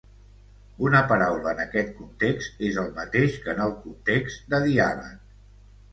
[0.85, 5.21] Una paraula en aquest context és el mateix que en el context de diàleg.